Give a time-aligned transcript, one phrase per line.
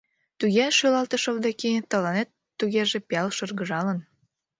[0.39, 3.99] —Туге,— шӱлалтыш Овдаки,— тыланет тугеже пиал шыргыжалын...